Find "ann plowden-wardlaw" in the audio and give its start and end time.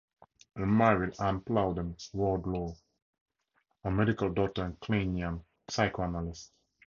1.21-2.73